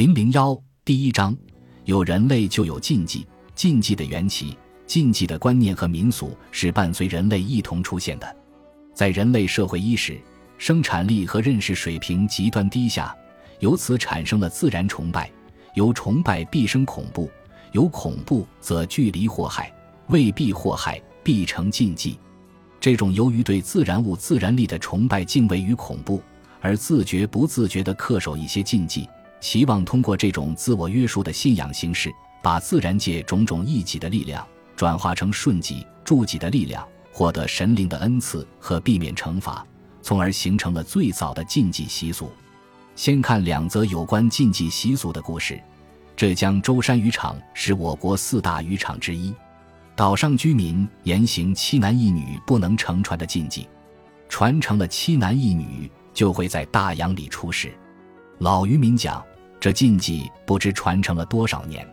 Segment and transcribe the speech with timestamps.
[0.00, 1.36] 零零幺第一章，
[1.84, 8.36] 有人类就有禁忌，禁忌的缘起，禁忌的观念和民俗是伴随人类一同出现的。
[8.94, 10.18] 在人类社会伊始，
[10.56, 13.14] 生产力和认识水平极端低下，
[13.58, 15.30] 由此产生了自然崇拜，
[15.74, 17.30] 由崇拜必生恐怖，
[17.72, 19.70] 有恐怖则距离祸害，
[20.08, 22.18] 未必祸害必成禁忌。
[22.80, 26.22] 这种由于对自然物、自然力的崇拜、敬畏与恐怖，
[26.62, 29.06] 而自觉不自觉地恪守一些禁忌。
[29.40, 32.12] 期望通过这种自我约束的信仰形式，
[32.42, 39.66] 把自然界种种异己的力量转化成顺己助己的力量，获得神灵的恩赐和避免惩罚，
[40.02, 42.30] 从而形成了最早的禁忌习俗。
[42.94, 45.58] 先看两则有关禁忌习俗的故事。
[46.14, 49.34] 浙江舟山渔场是我国四大渔场之一，
[49.96, 53.66] 岛上居民严行七男一女不能乘船的禁忌，
[54.28, 57.72] 传承了七男一女就会在大洋里出事。
[58.38, 59.24] 老渔民讲。
[59.60, 61.86] 这禁忌不知传承了多少年，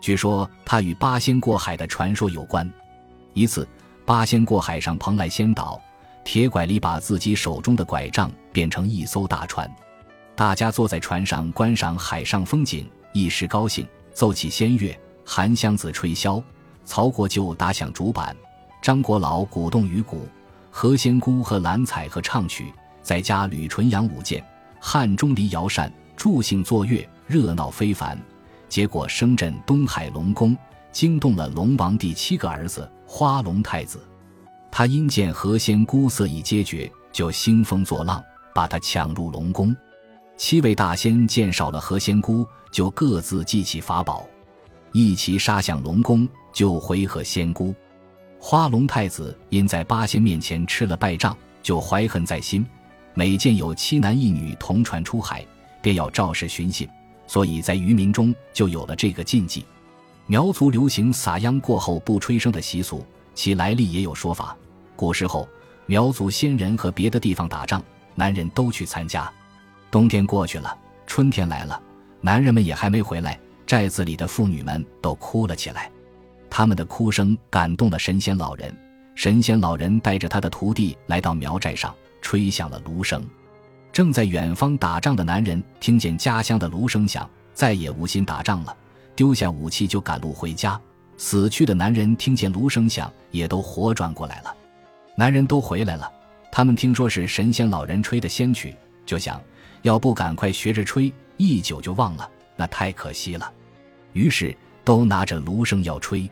[0.00, 2.68] 据说它与八仙过海的传说有关。
[3.32, 3.66] 一次，
[4.04, 5.80] 八仙过海上蓬莱仙岛，
[6.24, 9.70] 铁拐李把自己手中的拐杖变成一艘大船，
[10.34, 14.92] 大家坐在船上观赏海上风景，一时高兴，奏起仙乐，
[15.24, 16.42] 韩湘子吹箫，
[16.84, 18.36] 曹国舅打响竹板，
[18.82, 20.26] 张国老鼓动鱼鼓，
[20.72, 24.44] 何仙姑和蓝采和唱曲，再加吕纯阳舞剑，
[24.80, 25.92] 汉钟离摇扇。
[26.16, 28.18] 助兴作乐，热闹非凡，
[28.68, 30.56] 结果声震东海龙宫，
[30.90, 34.00] 惊动了龙王第七个儿子花龙太子。
[34.72, 38.22] 他因见何仙姑色已皆绝，就兴风作浪，
[38.54, 39.76] 把他抢入龙宫。
[40.36, 44.26] 七位大仙见少了何仙姑，就各自记起法宝，
[44.92, 47.74] 一齐杀向龙宫，救回何仙姑。
[48.38, 52.66] 花龙太子因在八仙面前吃了败仗，就怀恨在心，
[53.14, 55.44] 每见有七男一女同船出海。
[55.86, 56.88] 便要肇事寻衅，
[57.28, 59.64] 所以在渔民中就有了这个禁忌。
[60.26, 63.06] 苗族流行撒秧过后不吹笙的习俗，
[63.36, 64.56] 其来历也有说法。
[64.96, 65.48] 古时候，
[65.86, 67.80] 苗族先人和别的地方打仗，
[68.16, 69.32] 男人都去参加。
[69.88, 70.76] 冬天过去了，
[71.06, 71.80] 春天来了，
[72.20, 75.88] 男人们也还没回来，寨子里的妇女们都哭了起来。
[76.50, 78.76] 他们的哭声感动了神仙老人，
[79.14, 83.22] 神仙老人带着他的徒弟来到苗寨上，吹响了芦笙。
[83.96, 88.76] 正在远方打仗的男人听见家乡的芦声响，再也无心打仗了，
[89.14, 90.78] 丢下武器就赶路回家。
[91.16, 94.54] 死去的男人听见芦声响，也都活转过来了。
[95.16, 96.12] 男人都回来了，
[96.52, 98.76] 他们听说是神仙老人吹的仙曲，
[99.06, 99.40] 就想
[99.80, 103.50] 要不赶快学着吹，一久就忘了，那太可惜了。
[104.12, 106.30] 于是都拿着芦笙要吹。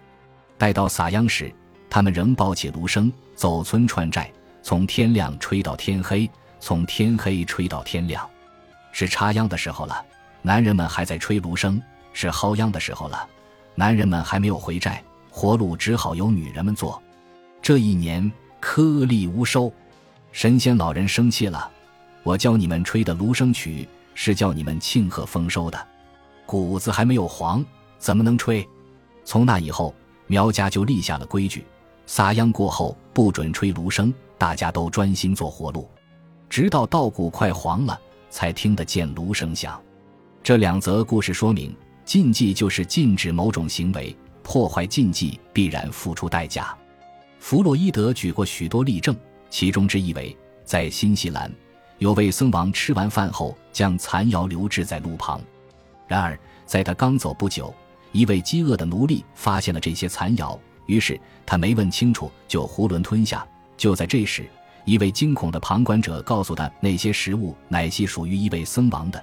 [0.58, 1.50] 待到撒秧时，
[1.88, 4.30] 他们仍抱起芦笙，走村串寨，
[4.62, 6.30] 从天亮吹到天黑。
[6.66, 8.26] 从天黑吹到天亮，
[8.90, 10.02] 是插秧的时候了。
[10.40, 11.78] 男人们还在吹芦笙，
[12.14, 13.28] 是薅秧的时候了。
[13.74, 17.02] 男人们还没有回寨，活路只好由女人们做。
[17.60, 19.70] 这一年颗粒无收，
[20.32, 21.70] 神仙老人生气了。
[22.22, 25.86] 我教你们吹的芦笙曲，是叫你们庆贺丰收的。
[26.46, 27.62] 谷子还没有黄，
[27.98, 28.66] 怎么能吹？
[29.22, 29.94] 从那以后，
[30.28, 31.66] 苗家就立下了规矩：
[32.06, 35.86] 撒秧过后不准吹芦笙，大家都专心做活路。
[36.48, 37.98] 直到稻谷快黄了，
[38.30, 39.80] 才听得见芦声响。
[40.42, 41.74] 这两则故事说明，
[42.04, 46.76] 禁忌就是禁止某种行为，破坏禁忌必然付出代价。
[47.38, 49.16] 弗洛伊德举过许多例证，
[49.50, 51.52] 其中之一为，在新西兰，
[51.98, 55.40] 有位僧王吃完饭后将残肴留置在路旁，
[56.06, 57.74] 然而在他刚走不久，
[58.12, 63.46] 一位饥饿的奴隶发现了这些残肴，于是他没问清楚就囫囵吞下。
[63.76, 64.48] 就在这时，
[64.84, 69.22] 一位惊恐的旁观者告诉他，那些食物乃系属于一位僧王的。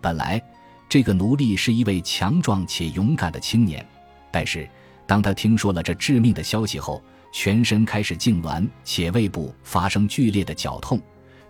[0.00, 0.42] 本来，
[0.88, 3.84] 这个奴隶是一位强壮且勇敢的青年，
[4.30, 4.68] 但是
[5.06, 7.02] 当他听说了这致命的消息后，
[7.32, 11.00] 全身开始痉挛，且胃部发生剧烈的绞痛，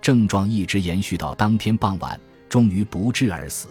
[0.00, 3.68] 症状一直延续到当天傍晚，终于不治而死。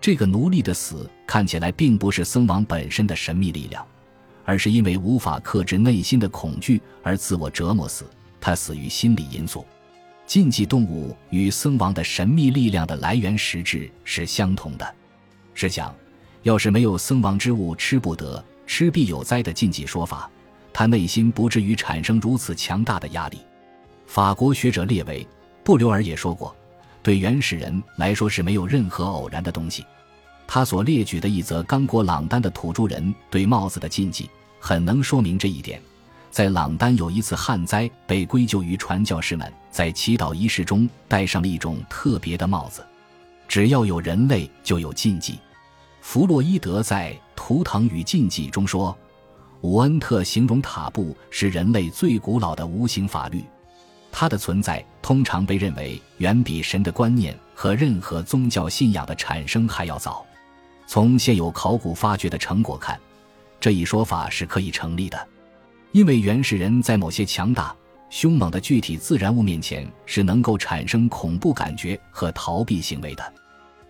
[0.00, 3.86] 这个奴隶的死看起来并不是僧王本身的神秘力量，
[4.44, 8.04] 而是因为无法克制内心的恐惧而自我折磨死。
[8.42, 9.64] 他死于心理因素。
[10.26, 14.94] 禁忌动物与僧王的神秘力量的来源实质是相同的。
[15.54, 15.94] 试想，
[16.42, 20.30] 要是没有僧王之物吃不得、吃必有灾的禁忌说法，
[20.72, 23.38] 他内心不至于产生如此强大的压力。
[24.06, 25.22] 法国学者列维·
[25.62, 26.54] 布留尔也说过，
[27.02, 29.84] 对原始人来说是没有任何偶然的东西。
[30.46, 35.80] 他所列举的一则刚果朗丹的土著人对帽子的禁忌，很能说明这一点。
[36.32, 42.82] 在朗丹有一次旱灾，被归咎于传教士们在祈祷仪式中戴上了一种特别的帽子。
[43.46, 45.38] 只要有人类，就有禁忌。
[46.00, 48.96] 弗洛伊德在《图腾与禁忌》中说，
[49.60, 53.44] 伍恩特形容塔布是人类最古老的无形法律，
[54.10, 60.24] 它的存在通常被认为远比神的观念和任何宗教信仰的产生还要早。
[60.86, 62.98] 从现有考古发掘的成果看，
[63.60, 65.28] 这一说法是可以成立的，
[65.92, 67.76] 因为原始人在某些强大、
[68.08, 73.32] 凶猛的具体自然物面前是能够产生恐怖感觉和逃避行为的。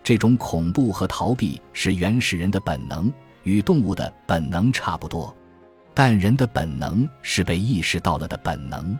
[0.03, 3.11] 这种恐怖和逃避是原始人的本能，
[3.43, 5.33] 与动物的本能差不多，
[5.93, 8.97] 但人的本能是被意识到了的本能。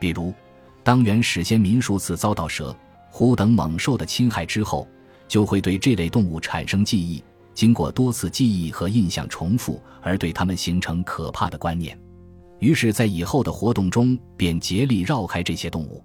[0.00, 0.34] 比如，
[0.82, 2.76] 当原始先民数次遭到蛇、
[3.08, 4.88] 虎等猛兽的侵害之后，
[5.28, 7.22] 就会对这类动物产生记忆，
[7.54, 11.96] 经过多次记忆和印象重复，而对它们形成可怕的观念，
[12.62, 16.00] 于是，在以后的活动中便竭力绕开这些动物。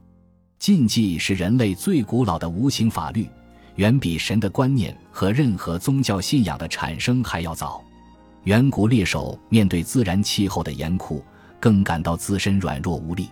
[0.58, 3.30] 禁忌是人类最古老的无形法律。
[3.76, 7.80] 远比神的观念和任何宗教信仰的产生还要早。
[8.46, 11.24] 远古猎手面对自然气候的严酷，
[11.60, 13.30] 更感到自身软弱无力。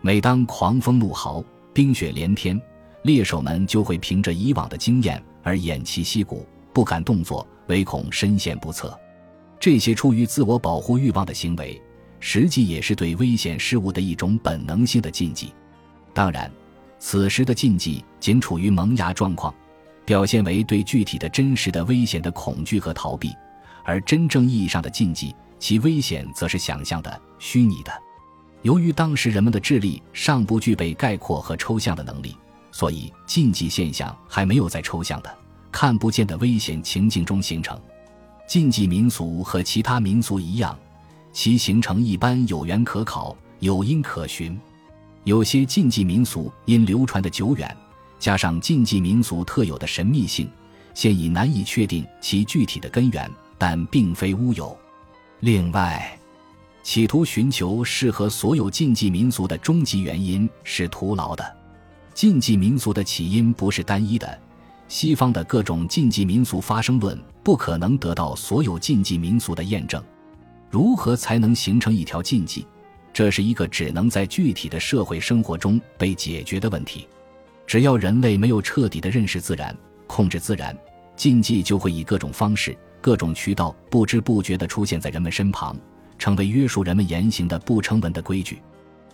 [0.00, 2.60] 每当狂风怒号、冰雪连天，
[3.02, 8.98] 猎手们就会凭着以往的经验而偃旗息鼓，不敢动作，唯恐身陷不测。
[9.60, 11.80] 这些出于自我保护欲望的行为，
[12.28, 15.54] 实际也是对危险事物的一种本能性的禁忌。
[16.12, 16.50] 当然，
[16.98, 19.54] 此时的禁忌仅处于萌芽状况。
[20.04, 23.32] 表现为对具体的真实的危险的恐惧和逃避，
[23.84, 27.92] 而真正意义上的禁忌，其危险则是想象的、虚拟的。
[28.62, 32.36] 由于当时人们的智力尚不具备概括和抽象的能力，
[32.72, 35.38] 所以禁忌现象还没有在抽象的、
[35.70, 37.80] 看不见的危险情境中形成。
[38.48, 40.76] 禁忌民俗和其他民俗一样，
[41.36, 44.58] 其形成一般有源可考、有因可循。
[45.24, 47.76] 有些禁忌民俗因流传的久远。
[48.18, 50.50] 加上禁忌民俗特有的神秘性，
[50.94, 54.74] 现已难以确定其具体的根源，但并非乌有。
[55.40, 56.18] 另外，
[56.82, 61.56] 企图寻求适合所有禁忌民俗的终极原因是徒劳的。
[62.14, 64.40] 禁忌民俗的起因不是单一的，
[64.88, 70.02] 西方的各种禁忌民俗发生论不可能得到所有禁忌民俗的验证。
[70.76, 72.66] 如何才能形成一条禁忌？
[73.10, 77.08] 这是一个只能在具体的社会生活中被解决的问题。
[77.66, 79.74] 只要人类没有彻底的认识自然、
[80.06, 80.76] 控制自然，
[81.16, 85.74] 禁忌就会以各种方式、各种渠道不知不觉地出现在人们身旁，
[86.18, 88.58] 成为约束人们言行的不成文的规矩。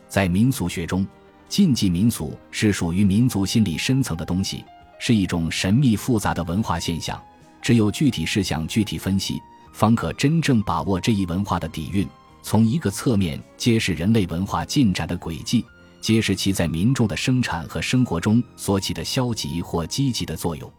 [0.09, 1.07] 在民俗学中，
[1.49, 4.65] 禁忌民俗是属于民族心理深层的东西，
[4.99, 7.23] 是一种神秘复杂的文化现象。
[7.63, 9.41] 只有具体事项具体分析，
[9.73, 12.07] 方可真正把握这一文化的底蕴，
[12.43, 15.65] 从一个侧面揭示人类文化进展的轨迹。
[16.01, 20.71] 揭示其在民众的生产和生活中所起的消极或积极的作用。